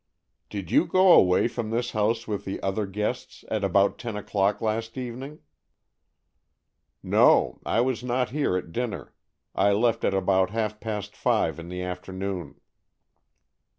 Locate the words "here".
8.31-8.57